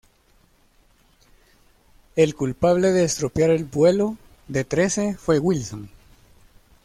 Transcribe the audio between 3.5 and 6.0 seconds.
el vuelo de Trece fue Wilson.